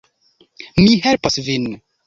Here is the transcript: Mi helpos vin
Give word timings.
Mi 0.81 0.97
helpos 1.05 1.39
vin 1.51 1.71